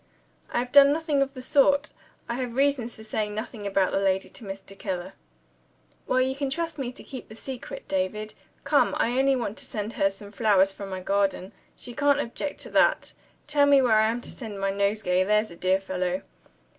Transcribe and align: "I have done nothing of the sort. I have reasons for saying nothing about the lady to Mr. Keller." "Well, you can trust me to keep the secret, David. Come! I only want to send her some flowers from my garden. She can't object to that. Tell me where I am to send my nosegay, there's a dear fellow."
"I 0.51 0.57
have 0.57 0.71
done 0.71 0.91
nothing 0.91 1.21
of 1.21 1.35
the 1.35 1.43
sort. 1.43 1.91
I 2.27 2.33
have 2.37 2.55
reasons 2.55 2.95
for 2.95 3.03
saying 3.03 3.35
nothing 3.35 3.67
about 3.67 3.91
the 3.91 3.99
lady 3.99 4.29
to 4.31 4.43
Mr. 4.43 4.75
Keller." 4.75 5.13
"Well, 6.07 6.19
you 6.21 6.33
can 6.33 6.49
trust 6.49 6.79
me 6.79 6.91
to 6.91 7.03
keep 7.03 7.29
the 7.29 7.35
secret, 7.35 7.87
David. 7.87 8.33
Come! 8.63 8.95
I 8.97 9.19
only 9.19 9.35
want 9.35 9.59
to 9.59 9.65
send 9.65 9.93
her 9.93 10.09
some 10.09 10.31
flowers 10.31 10.73
from 10.73 10.89
my 10.89 11.01
garden. 11.01 11.51
She 11.75 11.93
can't 11.93 12.19
object 12.19 12.61
to 12.61 12.71
that. 12.71 13.13
Tell 13.45 13.67
me 13.67 13.79
where 13.79 13.99
I 13.99 14.09
am 14.09 14.21
to 14.21 14.31
send 14.31 14.59
my 14.59 14.71
nosegay, 14.71 15.23
there's 15.23 15.51
a 15.51 15.55
dear 15.55 15.79
fellow." 15.79 16.23